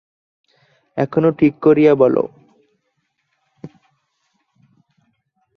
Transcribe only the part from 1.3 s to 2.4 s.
ঠিক করিয়া বলো।